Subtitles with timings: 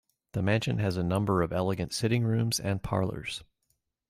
[0.31, 3.43] The mansion has a number of elegant sitting rooms and parlours.